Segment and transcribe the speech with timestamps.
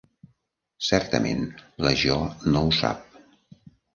[0.85, 1.43] Certament,
[1.87, 2.17] la Jo
[2.55, 3.21] no ho sap.